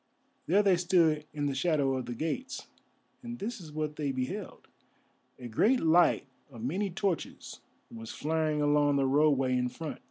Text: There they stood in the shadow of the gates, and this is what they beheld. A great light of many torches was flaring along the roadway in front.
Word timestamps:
There 0.47 0.63
they 0.63 0.77
stood 0.77 1.27
in 1.31 1.45
the 1.45 1.53
shadow 1.53 1.93
of 1.95 2.07
the 2.07 2.15
gates, 2.15 2.65
and 3.21 3.37
this 3.37 3.61
is 3.61 3.71
what 3.71 3.97
they 3.97 4.11
beheld. 4.11 4.67
A 5.37 5.47
great 5.47 5.79
light 5.79 6.25
of 6.49 6.63
many 6.63 6.89
torches 6.89 7.59
was 7.91 8.09
flaring 8.09 8.63
along 8.63 8.95
the 8.95 9.05
roadway 9.05 9.55
in 9.55 9.69
front. 9.69 9.99